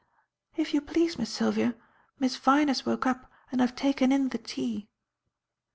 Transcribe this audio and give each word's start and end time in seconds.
"If 0.57 0.73
you 0.73 0.81
please, 0.81 1.19
Miss 1.19 1.29
Sylvia, 1.31 1.75
Miss 2.17 2.35
Vyne 2.35 2.69
has 2.69 2.87
woke 2.87 3.05
up 3.05 3.31
and 3.51 3.61
I've 3.61 3.75
taken 3.75 4.11
in 4.11 4.29
the 4.29 4.39
tea." 4.39 4.89